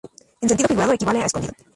[0.41, 1.53] En sentido figurado equivale a "escondido".